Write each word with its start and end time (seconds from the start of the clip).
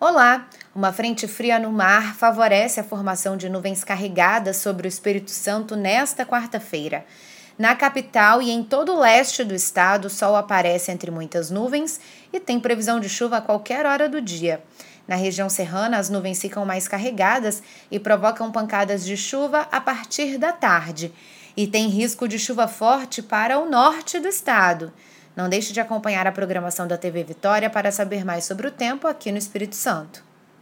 Olá! 0.00 0.48
Uma 0.72 0.92
frente 0.92 1.26
fria 1.26 1.58
no 1.58 1.72
mar 1.72 2.14
favorece 2.14 2.78
a 2.78 2.84
formação 2.84 3.36
de 3.36 3.48
nuvens 3.48 3.82
carregadas 3.82 4.58
sobre 4.58 4.86
o 4.86 4.88
Espírito 4.88 5.32
Santo 5.32 5.74
nesta 5.74 6.24
quarta-feira. 6.24 7.04
Na 7.58 7.74
capital 7.74 8.40
e 8.40 8.48
em 8.48 8.62
todo 8.62 8.94
o 8.94 9.00
leste 9.00 9.42
do 9.42 9.56
estado, 9.56 10.04
o 10.04 10.10
sol 10.10 10.36
aparece 10.36 10.92
entre 10.92 11.10
muitas 11.10 11.50
nuvens 11.50 11.98
e 12.32 12.38
tem 12.38 12.60
previsão 12.60 13.00
de 13.00 13.08
chuva 13.08 13.38
a 13.38 13.40
qualquer 13.40 13.84
hora 13.86 14.08
do 14.08 14.20
dia. 14.20 14.62
Na 15.08 15.16
região 15.16 15.48
serrana, 15.48 15.98
as 15.98 16.08
nuvens 16.08 16.40
ficam 16.40 16.64
mais 16.64 16.86
carregadas 16.86 17.60
e 17.90 17.98
provocam 17.98 18.52
pancadas 18.52 19.04
de 19.04 19.16
chuva 19.16 19.66
a 19.72 19.80
partir 19.80 20.38
da 20.38 20.52
tarde. 20.52 21.12
E 21.56 21.66
tem 21.66 21.88
risco 21.88 22.28
de 22.28 22.38
chuva 22.38 22.68
forte 22.68 23.20
para 23.20 23.58
o 23.58 23.68
norte 23.68 24.20
do 24.20 24.28
estado. 24.28 24.92
Não 25.38 25.48
deixe 25.48 25.72
de 25.72 25.78
acompanhar 25.78 26.26
a 26.26 26.32
programação 26.32 26.88
da 26.88 26.98
TV 26.98 27.22
Vitória 27.22 27.70
para 27.70 27.92
saber 27.92 28.24
mais 28.24 28.42
sobre 28.44 28.66
o 28.66 28.72
tempo 28.72 29.06
aqui 29.06 29.30
no 29.30 29.38
Espírito 29.38 29.76
Santo. 29.76 30.27